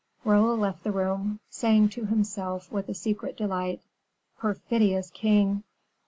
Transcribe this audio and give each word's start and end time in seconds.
Raoul 0.25 0.57
left 0.57 0.83
the 0.83 0.91
room, 0.91 1.41
saying 1.51 1.89
to 1.89 2.07
himself, 2.07 2.71
with 2.71 2.89
a 2.89 2.93
secret 2.95 3.37
delight, 3.37 3.83
"Perfidious 4.39 5.11
king! 5.11 5.63